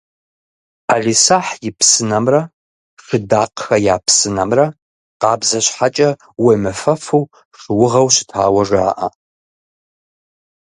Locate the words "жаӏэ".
8.69-9.07